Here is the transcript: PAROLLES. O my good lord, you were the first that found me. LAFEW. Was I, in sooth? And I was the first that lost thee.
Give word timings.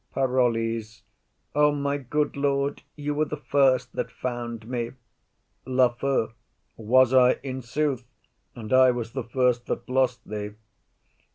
PAROLLES. 0.15 1.03
O 1.53 1.71
my 1.71 1.97
good 1.99 2.35
lord, 2.35 2.81
you 2.95 3.13
were 3.13 3.25
the 3.25 3.37
first 3.37 3.93
that 3.93 4.09
found 4.09 4.67
me. 4.67 4.93
LAFEW. 5.67 6.31
Was 6.75 7.13
I, 7.13 7.33
in 7.43 7.61
sooth? 7.61 8.07
And 8.55 8.73
I 8.73 8.89
was 8.89 9.11
the 9.11 9.23
first 9.23 9.67
that 9.67 9.87
lost 9.87 10.27
thee. 10.27 10.53